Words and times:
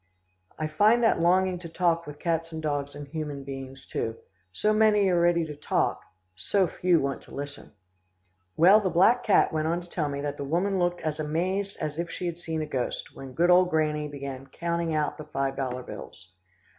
I 0.57 0.65
find 0.65 1.03
that 1.03 1.21
longing 1.21 1.59
to 1.59 1.69
talk 1.69 2.07
with 2.07 2.17
cats 2.17 2.51
and 2.51 2.59
dogs 2.59 2.95
and 2.95 3.07
human 3.07 3.43
beings 3.43 3.85
too. 3.85 4.17
So 4.51 4.73
many 4.73 5.07
are 5.09 5.21
ready 5.21 5.45
to 5.45 5.55
talk 5.55 6.01
so 6.35 6.65
few 6.65 6.99
want 6.99 7.21
to 7.21 7.35
listen. 7.35 7.73
Well, 8.57 8.79
the 8.79 8.89
black 8.89 9.23
cat 9.23 9.53
went 9.53 9.67
on 9.67 9.79
to 9.79 9.87
tell 9.87 10.09
me 10.09 10.19
that 10.21 10.37
the 10.37 10.43
woman 10.43 10.79
looked 10.79 11.01
as 11.01 11.19
amazed 11.19 11.77
as 11.77 11.99
if 11.99 12.09
she 12.09 12.25
had 12.25 12.39
seen 12.39 12.63
a 12.63 12.65
ghost, 12.65 13.15
when 13.15 13.33
good 13.33 13.51
old 13.51 13.69
Granny 13.69 14.07
began 14.07 14.47
counting 14.47 14.91
out 14.95 15.19
the 15.19 15.23
five 15.25 15.55
dollar 15.55 15.83
bills. 15.83 16.31